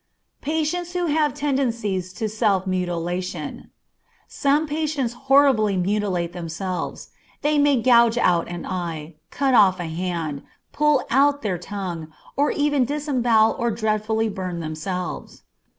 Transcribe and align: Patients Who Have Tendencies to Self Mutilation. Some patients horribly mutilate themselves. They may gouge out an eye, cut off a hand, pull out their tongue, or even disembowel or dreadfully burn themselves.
Patients 0.41 0.93
Who 0.93 1.05
Have 1.05 1.35
Tendencies 1.35 2.11
to 2.13 2.27
Self 2.27 2.65
Mutilation. 2.65 3.69
Some 4.27 4.65
patients 4.65 5.13
horribly 5.13 5.77
mutilate 5.77 6.33
themselves. 6.33 7.11
They 7.43 7.59
may 7.59 7.79
gouge 7.83 8.17
out 8.17 8.47
an 8.47 8.65
eye, 8.65 9.17
cut 9.29 9.53
off 9.53 9.79
a 9.79 9.85
hand, 9.85 10.41
pull 10.71 11.05
out 11.11 11.43
their 11.43 11.59
tongue, 11.59 12.07
or 12.35 12.49
even 12.49 12.83
disembowel 12.83 13.55
or 13.59 13.69
dreadfully 13.69 14.27
burn 14.27 14.59
themselves. 14.59 15.43